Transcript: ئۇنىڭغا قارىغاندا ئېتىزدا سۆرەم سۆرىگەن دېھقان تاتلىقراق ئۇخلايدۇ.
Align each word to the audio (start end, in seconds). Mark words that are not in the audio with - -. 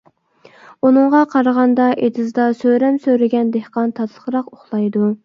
ئۇنىڭغا 0.87 1.19
قارىغاندا 1.33 1.89
ئېتىزدا 2.07 2.47
سۆرەم 2.63 2.97
سۆرىگەن 3.05 3.53
دېھقان 3.57 3.93
تاتلىقراق 4.01 4.51
ئۇخلايدۇ. 4.57 5.13